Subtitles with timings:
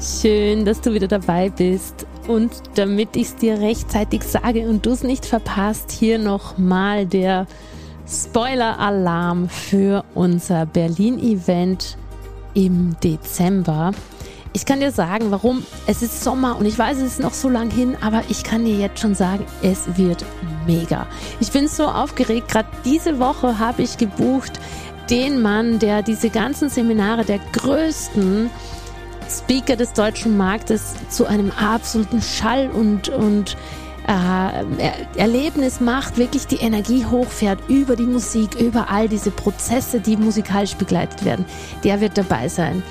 [0.00, 2.06] Schön, dass du wieder dabei bist.
[2.26, 7.46] Und damit ich es dir rechtzeitig sage und du es nicht verpasst, hier nochmal der
[8.08, 11.98] Spoiler-Alarm für unser Berlin-Event
[12.54, 13.92] im Dezember.
[14.54, 15.64] Ich kann dir sagen, warum.
[15.86, 18.64] Es ist Sommer und ich weiß, es ist noch so lang hin, aber ich kann
[18.64, 20.24] dir jetzt schon sagen, es wird
[20.66, 21.06] mega.
[21.40, 22.48] Ich bin so aufgeregt.
[22.48, 24.60] Gerade diese Woche habe ich gebucht
[25.10, 28.48] den Mann, der diese ganzen Seminare der größten
[29.30, 33.56] Speaker des deutschen Marktes zu einem absoluten Schall und, und
[34.08, 40.16] äh, Erlebnis macht, wirklich die Energie hochfährt über die Musik, über all diese Prozesse, die
[40.16, 41.44] musikalisch begleitet werden.
[41.84, 42.82] Der wird dabei sein.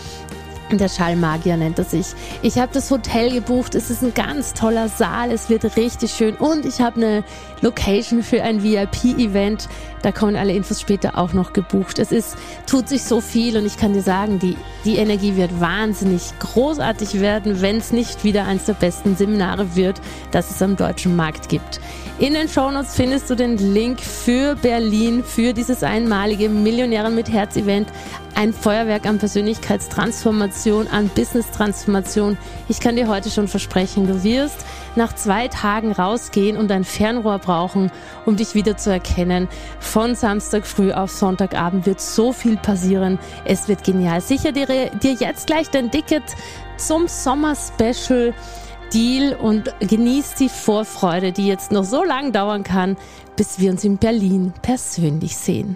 [0.71, 2.07] Der Schallmagier nennt er sich.
[2.43, 3.73] Ich habe das Hotel gebucht.
[3.73, 5.31] Es ist ein ganz toller Saal.
[5.31, 6.35] Es wird richtig schön.
[6.35, 7.23] Und ich habe eine
[7.61, 9.67] Location für ein VIP-Event.
[10.01, 11.99] Da kommen alle Infos später auch noch gebucht.
[11.99, 12.37] Es ist,
[12.67, 14.55] tut sich so viel und ich kann dir sagen, die,
[14.85, 19.99] die Energie wird wahnsinnig großartig werden, wenn es nicht wieder eines der besten Seminare wird,
[20.31, 21.81] das es am deutschen Markt gibt.
[22.19, 27.55] In den Shownotes findest du den Link für Berlin, für dieses einmalige Millionären mit Herz
[27.55, 27.87] Event.
[28.39, 32.37] Ein Feuerwerk an Persönlichkeitstransformation, an Business-Transformation.
[32.69, 34.65] Ich kann dir heute schon versprechen, du wirst
[34.95, 37.91] nach zwei Tagen rausgehen und ein Fernrohr brauchen,
[38.25, 39.49] um dich wieder zu erkennen.
[39.81, 43.19] Von Samstag früh auf Sonntagabend wird so viel passieren.
[43.43, 44.21] Es wird genial.
[44.21, 46.23] Sicher dir, dir jetzt gleich dein Ticket
[46.77, 48.33] zum Sommer-Special.
[48.93, 52.95] Deal und genießt die Vorfreude, die jetzt noch so lange dauern kann,
[53.35, 55.75] bis wir uns in Berlin persönlich sehen.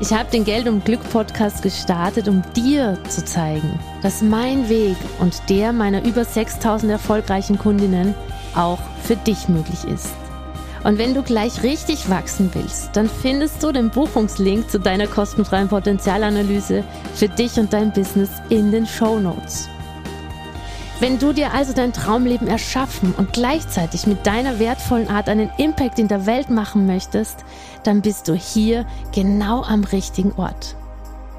[0.00, 4.96] Ich habe den Geld und Glück Podcast gestartet, um dir zu zeigen, dass mein Weg
[5.18, 8.14] und der meiner über 6000 erfolgreichen Kundinnen
[8.54, 10.10] auch für dich möglich ist.
[10.84, 15.68] Und wenn du gleich richtig wachsen willst, dann findest du den Buchungslink zu deiner kostenfreien
[15.68, 19.68] Potenzialanalyse für dich und dein Business in den Show Notes.
[21.00, 26.00] Wenn du dir also dein Traumleben erschaffen und gleichzeitig mit deiner wertvollen Art einen Impact
[26.00, 27.44] in der Welt machen möchtest,
[27.84, 30.74] dann bist du hier genau am richtigen Ort.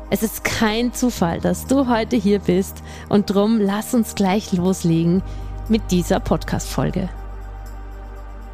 [0.09, 2.78] Es ist kein Zufall, dass du heute hier bist
[3.09, 5.22] und drum lass uns gleich loslegen
[5.68, 7.09] mit dieser Podcast-Folge.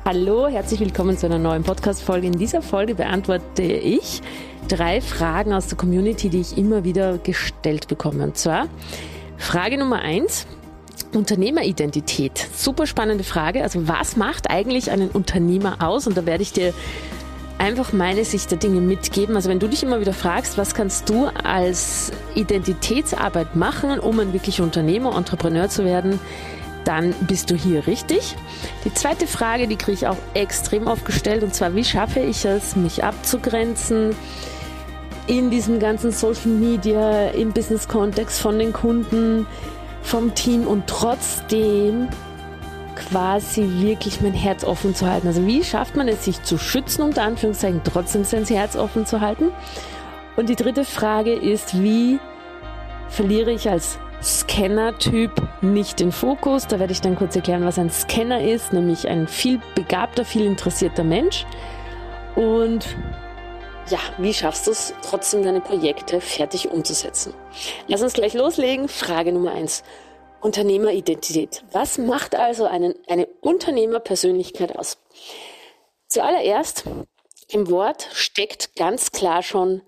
[0.06, 2.26] Hallo, herzlich willkommen zu einer neuen Podcast-Folge.
[2.26, 4.24] In dieser Folge beantworte ich
[4.68, 8.24] drei Fragen aus der Community, die ich immer wieder gestellt bekomme.
[8.24, 8.66] Und zwar
[9.38, 10.48] Frage Nummer eins.
[11.16, 12.48] Unternehmeridentität.
[12.56, 13.64] Super spannende Frage.
[13.64, 16.08] Also was macht eigentlich einen Unternehmer aus?
[16.08, 16.74] Und da werde ich dir
[17.58, 19.36] einfach meine Sicht der Dinge mitgeben.
[19.36, 24.34] Also wenn du dich immer wieder fragst, was kannst du als Identitätsarbeit machen, um ein
[24.34, 26.20] wirklicher Unternehmer, Entrepreneur zu werden,
[26.84, 28.36] dann bist du hier richtig.
[28.84, 32.76] Die zweite Frage, die kriege ich auch extrem aufgestellt, und zwar, wie schaffe ich es,
[32.76, 34.16] mich abzugrenzen
[35.28, 39.48] in diesem ganzen Social Media, im Business-Kontext von den Kunden,
[40.06, 42.08] vom Team und trotzdem
[42.96, 45.28] quasi wirklich mein Herz offen zu halten.
[45.28, 49.20] Also wie schafft man es, sich zu schützen, unter Anführungszeichen, trotzdem sein Herz offen zu
[49.20, 49.52] halten?
[50.38, 52.20] Und die dritte Frage ist, wie
[53.10, 56.68] verliere ich als Scanner-Typ nicht den Fokus.
[56.68, 60.46] Da werde ich dann kurz erklären, was ein Scanner ist, nämlich ein viel begabter, viel
[60.46, 61.46] interessierter Mensch.
[62.36, 62.96] Und
[63.90, 67.34] ja, wie schaffst du es, trotzdem deine Projekte fertig umzusetzen?
[67.88, 68.88] Lass uns gleich loslegen.
[68.88, 69.84] Frage Nummer eins.
[70.42, 71.64] Unternehmeridentität.
[71.72, 74.98] Was macht also einen, eine Unternehmerpersönlichkeit aus?
[76.08, 76.86] Zuallererst,
[77.50, 79.82] im Wort steckt ganz klar schon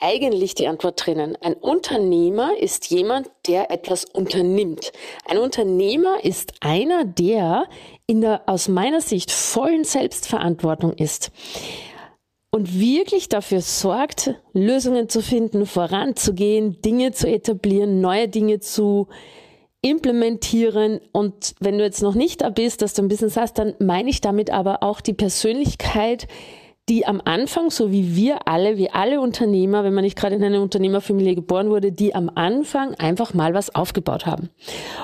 [0.00, 1.36] eigentlich die Antwort drinnen.
[1.40, 4.92] Ein Unternehmer ist jemand, der etwas unternimmt.
[5.28, 7.68] Ein Unternehmer ist einer, der
[8.06, 11.32] in der aus meiner Sicht vollen Selbstverantwortung ist
[12.50, 19.08] und wirklich dafür sorgt, Lösungen zu finden, voranzugehen, Dinge zu etablieren, neue Dinge zu
[19.82, 21.00] implementieren.
[21.12, 24.10] Und wenn du jetzt noch nicht da bist, dass du ein Business hast, dann meine
[24.10, 26.26] ich damit aber auch die Persönlichkeit,
[26.88, 30.42] die am Anfang, so wie wir alle, wie alle Unternehmer, wenn man nicht gerade in
[30.42, 34.48] einer Unternehmerfamilie geboren wurde, die am Anfang einfach mal was aufgebaut haben.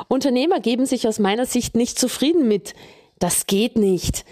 [0.08, 2.74] Unternehmer geben sich aus meiner Sicht nicht zufrieden mit,
[3.18, 4.24] das geht nicht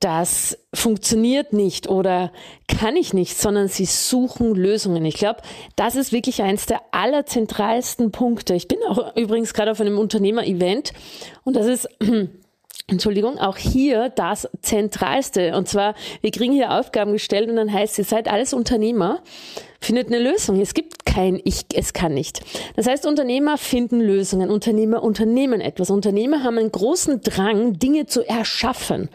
[0.00, 2.32] das funktioniert nicht oder
[2.68, 5.04] kann ich nicht, sondern sie suchen Lösungen.
[5.04, 5.40] Ich glaube,
[5.76, 8.54] das ist wirklich eines der allerzentralsten Punkte.
[8.54, 10.92] Ich bin auch übrigens gerade auf einem Unternehmer-Event
[11.44, 11.88] und das ist
[12.86, 15.56] Entschuldigung, auch hier das Zentralste.
[15.56, 19.22] Und zwar, wir kriegen hier Aufgaben gestellt und dann heißt, ihr seid alles Unternehmer,
[19.80, 20.60] findet eine Lösung.
[20.60, 22.42] Es gibt kein Ich, es kann nicht.
[22.76, 25.88] Das heißt, Unternehmer finden Lösungen, Unternehmer unternehmen etwas.
[25.88, 29.08] Unternehmer haben einen großen Drang, Dinge zu erschaffen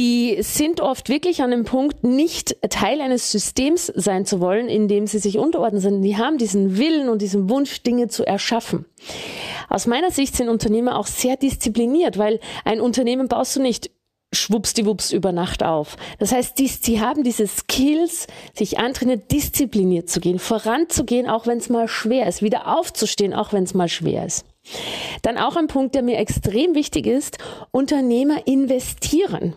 [0.00, 4.88] die sind oft wirklich an dem Punkt, nicht Teil eines Systems sein zu wollen, in
[4.88, 6.00] dem sie sich unterordnen sind.
[6.00, 8.86] Die haben diesen Willen und diesen Wunsch, Dinge zu erschaffen.
[9.68, 13.90] Aus meiner Sicht sind Unternehmer auch sehr diszipliniert, weil ein Unternehmen baust du nicht
[14.32, 15.98] schwuppsdiwupps über Nacht auf.
[16.18, 21.58] Das heißt, die, sie haben diese Skills, sich antrainiert, diszipliniert zu gehen, voranzugehen, auch wenn
[21.58, 24.46] es mal schwer ist, wieder aufzustehen, auch wenn es mal schwer ist.
[25.20, 27.36] Dann auch ein Punkt, der mir extrem wichtig ist,
[27.70, 29.56] Unternehmer investieren.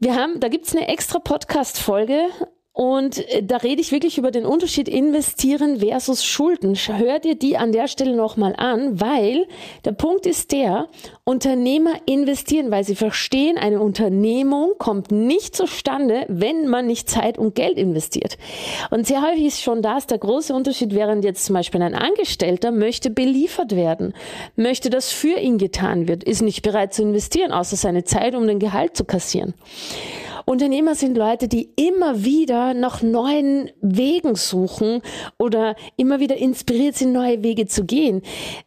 [0.00, 2.28] Wir haben, da gibt's eine extra Podcast-Folge
[2.78, 6.76] und äh, da rede ich wirklich über den Unterschied investieren versus Schulden.
[6.76, 9.48] Hör dir die an der Stelle nochmal an, weil
[9.84, 10.86] der Punkt ist der,
[11.24, 17.56] Unternehmer investieren, weil sie verstehen, eine Unternehmung kommt nicht zustande, wenn man nicht Zeit und
[17.56, 18.38] Geld investiert.
[18.92, 22.70] Und sehr häufig ist schon das der große Unterschied, während jetzt zum Beispiel ein Angestellter
[22.70, 24.14] möchte beliefert werden,
[24.54, 28.46] möchte, dass für ihn getan wird, ist nicht bereit zu investieren, außer seine Zeit, um
[28.46, 29.54] den Gehalt zu kassieren.
[30.48, 35.02] Unternehmer sind Leute, die immer wieder nach neuen Wegen suchen
[35.38, 38.22] oder immer wieder inspiriert sind, neue Wege zu gehen.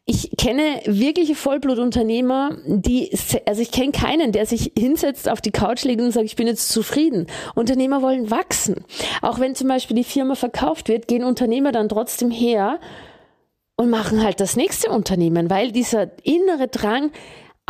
[0.06, 3.10] Ich kenne wirkliche Vollblutunternehmer, die,
[3.48, 6.46] also ich kenne keinen, der sich hinsetzt, auf die Couch legt und sagt, ich bin
[6.46, 7.26] jetzt zufrieden.
[7.56, 8.86] Unternehmer wollen wachsen.
[9.24, 12.80] Auch wenn zum Beispiel die Firma verkauft wird, gehen Unternehmer dann trotzdem her
[13.76, 17.10] und machen halt das nächste Unternehmen, weil dieser innere Drang,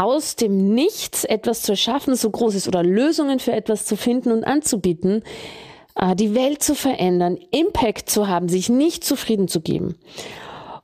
[0.01, 4.31] aus dem Nichts etwas zu erschaffen, so groß ist oder Lösungen für etwas zu finden
[4.31, 5.23] und anzubieten,
[5.95, 9.95] äh, die Welt zu verändern, Impact zu haben, sich nicht zufrieden zu geben.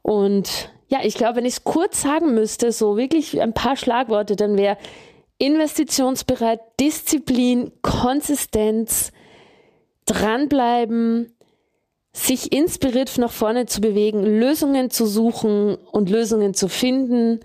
[0.02, 4.36] Und ja, ich glaube, wenn ich es kurz sagen müsste, so wirklich ein paar Schlagworte,
[4.36, 4.78] dann wäre
[5.40, 9.12] investitionsbereit, Disziplin, Konsistenz,
[10.06, 11.34] dranbleiben,
[12.14, 17.42] sich inspiriert nach vorne zu bewegen, Lösungen zu suchen und Lösungen zu finden,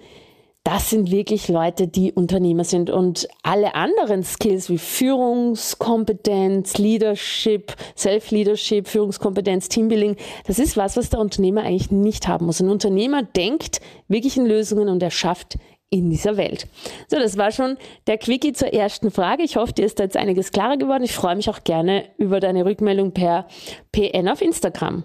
[0.65, 2.89] das sind wirklich Leute, die Unternehmer sind.
[2.89, 10.17] Und alle anderen Skills wie Führungskompetenz, Leadership, Self-Leadership, Führungskompetenz, Teambuilding,
[10.47, 12.61] das ist was, was der Unternehmer eigentlich nicht haben muss.
[12.61, 15.59] Ein Unternehmer denkt wirklich in Lösungen und er schafft
[15.91, 16.69] in dieser Welt.
[17.09, 17.77] So, das war schon
[18.07, 19.43] der Quickie zur ersten Frage.
[19.43, 21.03] Ich hoffe, dir ist da jetzt einiges klarer geworden.
[21.03, 23.47] Ich freue mich auch gerne über deine Rückmeldung per
[23.91, 25.05] PN auf Instagram.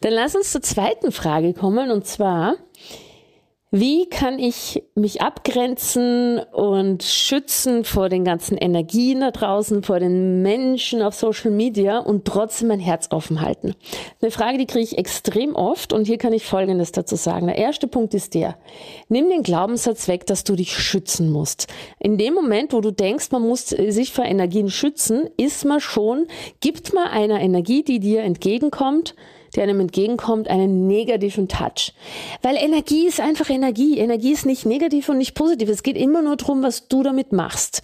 [0.00, 2.56] Dann lass uns zur zweiten Frage kommen und zwar,
[3.80, 10.40] wie kann ich mich abgrenzen und schützen vor den ganzen Energien da draußen, vor den
[10.40, 13.74] Menschen auf Social Media und trotzdem mein Herz offen halten?
[14.22, 17.48] Eine Frage, die kriege ich extrem oft und hier kann ich Folgendes dazu sagen.
[17.48, 18.56] Der erste Punkt ist der,
[19.10, 21.66] nimm den Glaubenssatz weg, dass du dich schützen musst.
[21.98, 26.28] In dem Moment, wo du denkst, man muss sich vor Energien schützen, ist man schon,
[26.60, 29.14] gibt man einer Energie, die dir entgegenkommt,
[29.54, 31.92] der einem entgegenkommt, einen negativen Touch.
[32.42, 33.98] Weil Energie ist einfach Energie.
[33.98, 35.68] Energie ist nicht negativ und nicht positiv.
[35.68, 37.82] Es geht immer nur darum, was du damit machst.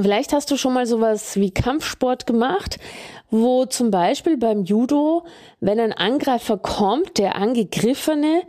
[0.00, 2.78] Vielleicht hast du schon mal sowas wie Kampfsport gemacht,
[3.30, 5.24] wo zum Beispiel beim Judo,
[5.60, 8.42] wenn ein Angreifer kommt, der Angegriffene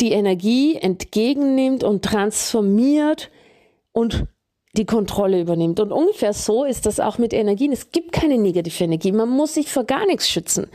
[0.00, 3.30] die Energie entgegennimmt und transformiert
[3.92, 4.26] und
[4.76, 5.80] die Kontrolle übernimmt.
[5.80, 7.72] Und ungefähr so ist das auch mit Energien.
[7.72, 9.12] Es gibt keine negative Energie.
[9.12, 10.68] Man muss sich vor gar nichts schützen.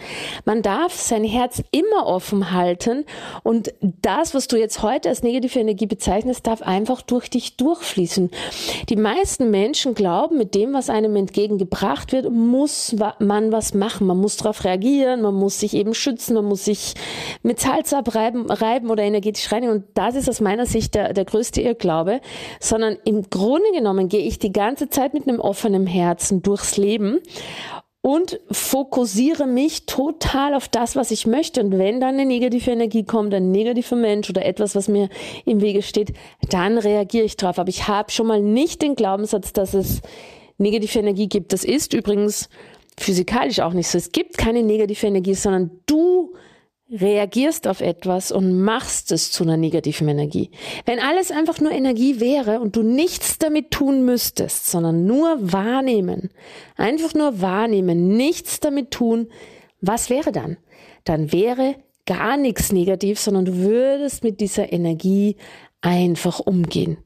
[0.45, 3.05] Man darf sein Herz immer offen halten
[3.43, 8.31] und das, was du jetzt heute als negative Energie bezeichnest, darf einfach durch dich durchfließen.
[8.89, 14.07] Die meisten Menschen glauben, mit dem, was einem entgegengebracht wird, muss man was machen.
[14.07, 16.93] Man muss darauf reagieren, man muss sich eben schützen, man muss sich
[17.43, 19.71] mit Salz abreiben reiben oder energetisch reinigen.
[19.71, 22.21] Und das ist aus meiner Sicht der, der größte Irrglaube,
[22.59, 26.77] sondern im Grunde genommen genommen gehe ich die ganze Zeit mit einem offenen Herzen durchs
[26.77, 27.19] Leben
[28.01, 31.61] und fokussiere mich total auf das, was ich möchte.
[31.61, 35.09] Und wenn dann eine negative Energie kommt, ein negativer Mensch oder etwas, was mir
[35.45, 36.13] im Wege steht,
[36.49, 37.59] dann reagiere ich drauf.
[37.59, 40.01] Aber ich habe schon mal nicht den Glaubenssatz, dass es
[40.57, 41.51] negative Energie gibt.
[41.51, 42.49] Das ist übrigens
[42.97, 43.97] physikalisch auch nicht so.
[43.97, 46.33] Es gibt keine negative Energie, sondern du
[46.91, 50.49] reagierst auf etwas und machst es zu einer negativen Energie.
[50.85, 56.29] Wenn alles einfach nur Energie wäre und du nichts damit tun müsstest, sondern nur wahrnehmen,
[56.77, 59.27] einfach nur wahrnehmen, nichts damit tun,
[59.81, 60.57] was wäre dann?
[61.03, 65.37] Dann wäre gar nichts negativ, sondern du würdest mit dieser Energie
[65.81, 66.97] einfach umgehen.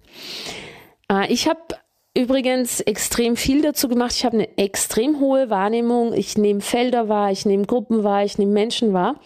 [1.11, 1.59] Äh, ich habe
[2.15, 4.13] übrigens extrem viel dazu gemacht.
[4.15, 6.13] Ich habe eine extrem hohe Wahrnehmung.
[6.13, 9.19] Ich nehme Felder wahr, ich nehme Gruppen wahr, ich nehme Menschen wahr.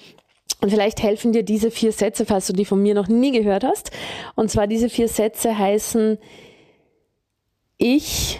[0.59, 3.63] Und vielleicht helfen dir diese vier Sätze, falls du die von mir noch nie gehört
[3.63, 3.91] hast.
[4.35, 6.17] Und zwar diese vier Sätze heißen,
[7.77, 8.39] ich,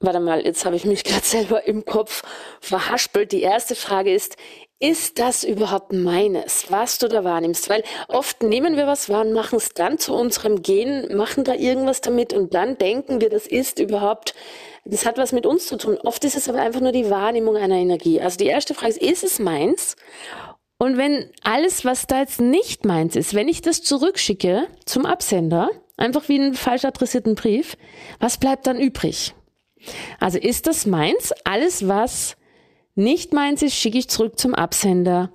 [0.00, 2.22] warte mal, jetzt habe ich mich gerade selber im Kopf
[2.60, 3.32] verhaspelt.
[3.32, 4.36] Die erste Frage ist,
[4.80, 7.68] ist das überhaupt meines, was du da wahrnimmst?
[7.68, 11.54] Weil oft nehmen wir was wahr und machen es dann zu unserem Gehen, machen da
[11.54, 14.34] irgendwas damit und dann denken wir, das ist überhaupt,
[14.90, 15.98] das hat was mit uns zu tun.
[15.98, 18.20] Oft ist es aber einfach nur die Wahrnehmung einer Energie.
[18.20, 19.96] Also die erste Frage ist, ist es meins?
[20.78, 25.70] Und wenn alles, was da jetzt nicht meins ist, wenn ich das zurückschicke zum Absender,
[25.96, 27.76] einfach wie einen falsch adressierten Brief,
[28.18, 29.34] was bleibt dann übrig?
[30.20, 31.32] Also ist das meins?
[31.44, 32.36] Alles, was
[32.94, 35.32] nicht meins ist, schicke ich zurück zum Absender.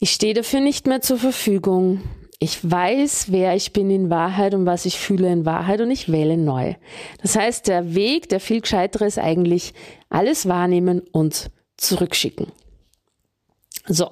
[0.00, 2.02] Ich stehe dafür nicht mehr zur Verfügung.
[2.42, 6.10] Ich weiß, wer ich bin in Wahrheit und was ich fühle in Wahrheit und ich
[6.10, 6.74] wähle neu.
[7.20, 9.74] Das heißt, der Weg, der viel gescheiter ist, eigentlich
[10.10, 12.48] alles wahrnehmen und zurückschicken.
[13.86, 14.10] So,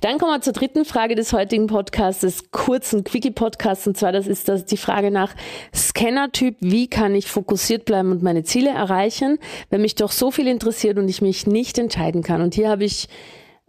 [0.00, 3.86] dann kommen wir zur dritten Frage des heutigen Podcasts, des kurzen Quickie-Podcasts.
[3.86, 5.34] Und zwar, das ist das, die Frage nach
[5.74, 6.56] Scanner-Typ.
[6.60, 10.96] Wie kann ich fokussiert bleiben und meine Ziele erreichen, wenn mich doch so viel interessiert
[10.96, 12.40] und ich mich nicht entscheiden kann?
[12.40, 13.10] Und hier habe ich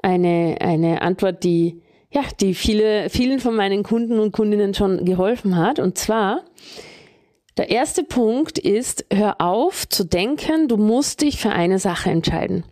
[0.02, 5.58] eine, eine Antwort, die, ja, die viele, vielen von meinen Kunden und Kundinnen schon geholfen
[5.58, 5.80] hat.
[5.80, 6.44] Und zwar,
[7.58, 12.64] der erste Punkt ist, hör auf zu denken, du musst dich für eine Sache entscheiden.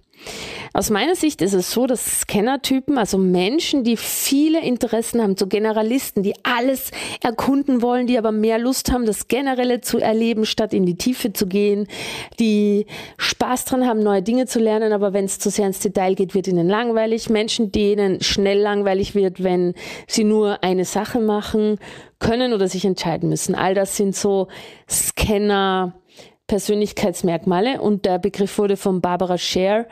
[0.73, 5.47] Aus meiner Sicht ist es so, dass Scannertypen, also Menschen, die viele Interessen haben, so
[5.47, 6.91] Generalisten, die alles
[7.23, 11.33] erkunden wollen, die aber mehr Lust haben, das Generelle zu erleben, statt in die Tiefe
[11.33, 11.87] zu gehen,
[12.39, 12.85] die
[13.17, 16.35] Spaß dran haben, neue Dinge zu lernen, aber wenn es zu sehr ins Detail geht,
[16.35, 17.29] wird ihnen langweilig.
[17.29, 19.73] Menschen, denen schnell langweilig wird, wenn
[20.07, 21.79] sie nur eine Sache machen
[22.19, 23.55] können oder sich entscheiden müssen.
[23.55, 24.47] All das sind so
[24.89, 25.93] Scanner,
[26.47, 29.85] Persönlichkeitsmerkmale und der Begriff wurde von Barbara Scher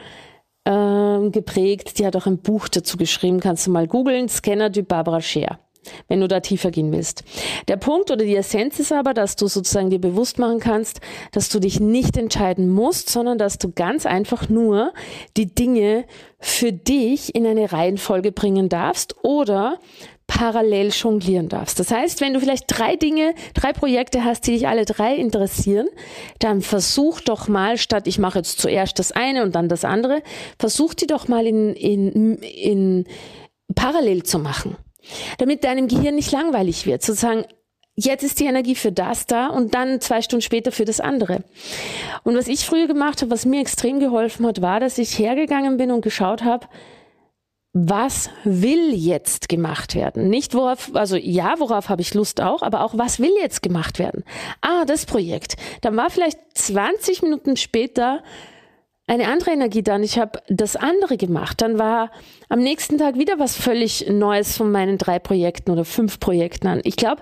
[0.66, 2.00] äh, geprägt.
[2.00, 5.60] Die hat auch ein Buch dazu geschrieben, kannst du mal googeln, Scanner-Typ Barbara Scher
[6.08, 7.24] wenn du da tiefer gehen willst.
[7.68, 11.02] Der Punkt oder die Essenz ist aber, dass du sozusagen dir bewusst machen kannst,
[11.32, 14.94] dass du dich nicht entscheiden musst, sondern dass du ganz einfach nur
[15.38, 16.06] die Dinge
[16.40, 19.80] für dich in eine Reihenfolge bringen darfst oder
[20.28, 21.80] parallel jonglieren darfst.
[21.80, 25.88] Das heißt, wenn du vielleicht drei Dinge, drei Projekte hast, die dich alle drei interessieren,
[26.40, 30.22] dann versuch doch mal, statt ich mache jetzt zuerst das eine und dann das andere,
[30.58, 33.06] versuch die doch mal in, in, in
[33.76, 34.78] parallel zu machen.
[35.38, 37.46] Damit deinem Gehirn nicht langweilig wird, sozusagen
[37.96, 41.44] jetzt ist die Energie für das da und dann zwei Stunden später für das andere.
[42.24, 45.78] Und was ich früher gemacht habe, was mir extrem geholfen hat, war, dass ich hergegangen
[45.78, 46.68] bin und geschaut habe,
[47.78, 50.30] was will jetzt gemacht werden?
[50.30, 54.00] Nicht worauf, also ja, worauf habe ich Lust auch, aber auch was will jetzt gemacht
[54.00, 54.24] werden?
[54.62, 55.58] Ah, das Projekt.
[55.82, 58.24] Dann war vielleicht 20 Minuten später
[59.08, 61.62] eine andere Energie da und ich habe das andere gemacht.
[61.62, 62.12] Dann war
[62.50, 66.82] am nächsten Tag wieder was völlig Neues von meinen drei Projekten oder fünf Projekten an.
[66.84, 67.22] Ich glaube,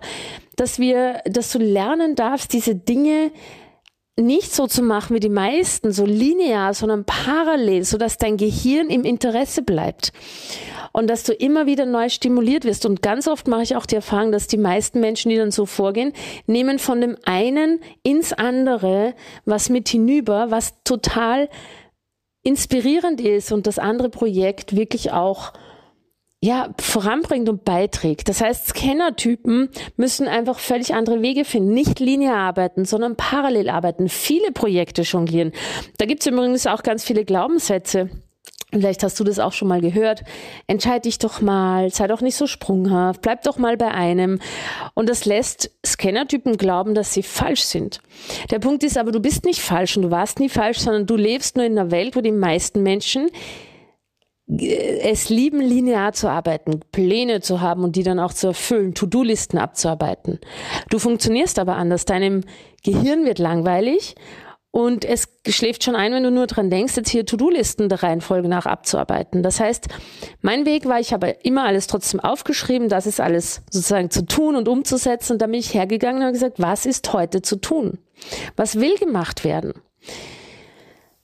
[0.56, 3.32] dass wir, dass du lernen darfst, diese Dinge
[4.20, 8.90] nicht so zu machen wie die meisten, so linear, sondern parallel, so dass dein Gehirn
[8.90, 10.12] im Interesse bleibt
[10.92, 12.86] und dass du immer wieder neu stimuliert wirst.
[12.86, 15.66] Und ganz oft mache ich auch die Erfahrung, dass die meisten Menschen, die dann so
[15.66, 16.14] vorgehen,
[16.46, 19.16] nehmen von dem einen ins andere
[19.46, 21.50] was mit hinüber, was total
[22.44, 25.54] inspirierend ist und das andere Projekt wirklich auch
[26.44, 28.28] ja, voranbringt und beiträgt.
[28.28, 31.74] Das heißt, Scannertypen müssen einfach völlig andere Wege finden.
[31.74, 34.10] Nicht linear arbeiten, sondern parallel arbeiten.
[34.10, 35.54] Viele Projekte jonglieren.
[36.00, 38.10] Da gibt es übrigens auch ganz viele Glaubenssätze.
[38.74, 40.26] Vielleicht hast du das auch schon mal gehört.
[40.68, 44.40] Entscheid dich doch mal, sei doch nicht so sprunghaft, bleib doch mal bei einem.
[44.96, 48.02] Und das lässt Scannertypen glauben, dass sie falsch sind.
[48.52, 51.16] Der Punkt ist aber, du bist nicht falsch und du warst nie falsch, sondern du
[51.16, 53.30] lebst nur in einer Welt, wo die meisten Menschen
[54.48, 59.58] es lieben, linear zu arbeiten, Pläne zu haben und die dann auch zu erfüllen, To-Do-Listen
[59.58, 60.40] abzuarbeiten.
[60.90, 62.06] Du funktionierst aber anders.
[62.06, 62.44] Deinem
[62.84, 64.16] Gehirn wird langweilig
[64.76, 68.48] und es schläft schon ein, wenn du nur dran denkst, jetzt hier To-Do-Listen der Reihenfolge
[68.48, 69.44] nach abzuarbeiten.
[69.44, 69.88] Das heißt,
[70.42, 74.56] mein Weg war, ich habe immer alles trotzdem aufgeschrieben, das ist alles sozusagen zu tun
[74.56, 75.34] und umzusetzen.
[75.34, 78.00] Und dann bin ich hergegangen und habe gesagt, was ist heute zu tun?
[78.56, 79.74] Was will gemacht werden?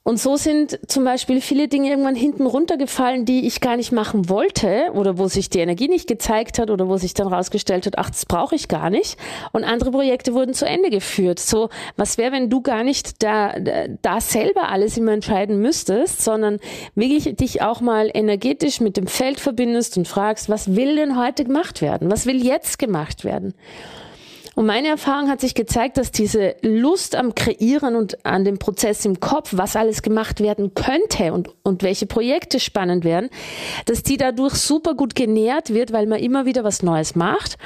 [0.10, 4.28] Und so sind zum Beispiel viele Dinge irgendwann hinten runtergefallen, die ich gar nicht machen
[4.28, 8.00] wollte oder wo sich die Energie nicht gezeigt hat oder wo sich dann rausgestellt hat,
[8.00, 9.20] ach, das brauche ich gar nicht.
[9.52, 11.38] Und andere Projekte wurden zu Ende geführt.
[11.38, 13.54] So, was wäre, wenn du gar nicht da,
[14.02, 16.58] da selber alles immer entscheiden müsstest, sondern
[16.96, 21.44] wirklich dich auch mal energetisch mit dem Feld verbindest und fragst, was will denn heute
[21.44, 22.10] gemacht werden?
[22.10, 23.54] Was will jetzt gemacht werden?
[24.60, 29.06] Und meine Erfahrung hat sich gezeigt, dass diese Lust am Kreieren und an dem Prozess
[29.06, 33.30] im Kopf, was alles gemacht werden könnte und, und welche Projekte spannend werden,
[33.86, 37.58] dass die dadurch super gut genährt wird, weil man immer wieder was Neues macht,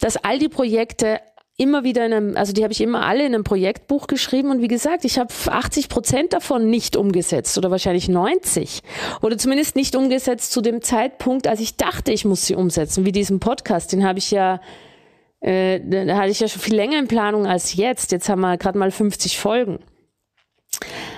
[0.00, 1.20] dass all die Projekte
[1.56, 4.60] immer wieder in einem, also die habe ich immer alle in einem Projektbuch geschrieben und
[4.60, 8.80] wie gesagt, ich habe 80 Prozent davon nicht umgesetzt oder wahrscheinlich 90
[9.22, 13.12] oder zumindest nicht umgesetzt zu dem Zeitpunkt, als ich dachte, ich muss sie umsetzen, wie
[13.12, 14.60] diesen Podcast, den habe ich ja
[15.40, 18.12] äh, da hatte ich ja schon viel länger in Planung als jetzt.
[18.12, 19.78] Jetzt haben wir gerade mal 50 Folgen.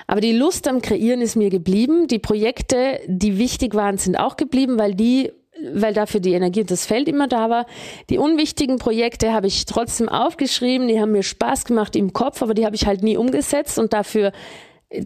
[0.07, 2.07] Aber die Lust am Kreieren ist mir geblieben.
[2.09, 5.33] Die Projekte, die wichtig waren, sind auch geblieben, weil die
[5.75, 7.67] weil dafür die Energie und das Feld immer da war.
[8.11, 12.55] Die unwichtigen Projekte habe ich trotzdem aufgeschrieben, die haben mir Spaß gemacht im Kopf, aber
[12.55, 14.33] die habe ich halt nie umgesetzt und dafür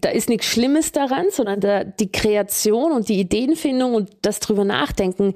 [0.01, 4.65] da ist nichts Schlimmes daran, sondern der, die Kreation und die Ideenfindung und das drüber
[4.65, 5.35] nachdenken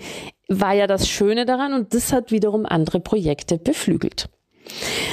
[0.48, 4.28] war ja das Schöne daran und das hat wiederum andere Projekte beflügelt.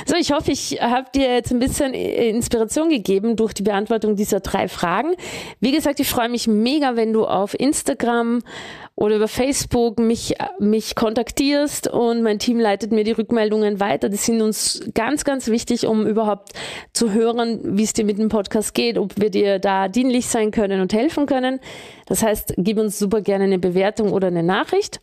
[0.06, 4.40] So, ich hoffe, ich habe dir jetzt ein bisschen Inspiration gegeben durch die Beantwortung dieser
[4.40, 5.16] drei Fragen.
[5.60, 8.42] Wie gesagt, ich freue mich mega, wenn du auf Instagram
[8.96, 14.10] oder über Facebook mich, mich kontaktierst und mein Team leitet mir die Rückmeldungen weiter.
[14.10, 16.54] Die sind uns ganz, ganz wichtig, um überhaupt
[16.94, 20.52] zu hören, wie es dir mit dem Podcast geht, ob wir dir da dienlich sein
[20.52, 21.60] können und helfen können.
[22.08, 25.00] Das heißt, gib uns super gerne eine Bewertung oder eine Nachricht.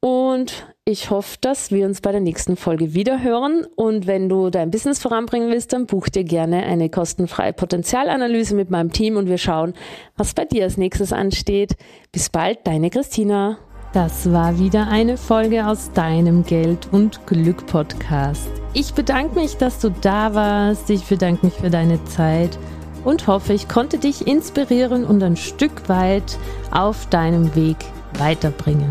[0.00, 3.66] Und ich hoffe, dass wir uns bei der nächsten Folge wieder hören.
[3.74, 8.70] Und wenn du dein Business voranbringen willst, dann buch dir gerne eine kostenfreie Potenzialanalyse mit
[8.70, 9.74] meinem Team und wir schauen,
[10.16, 11.76] was bei dir als nächstes ansteht.
[12.12, 13.58] Bis bald, deine Christina.
[13.92, 18.50] Das war wieder eine Folge aus deinem Geld und Glück Podcast.
[18.74, 20.90] Ich bedanke mich, dass du da warst.
[20.90, 22.58] Ich bedanke mich für deine Zeit
[23.04, 26.38] und hoffe, ich konnte dich inspirieren und ein Stück weit
[26.70, 27.78] auf deinem Weg
[28.18, 28.90] weiterbringen.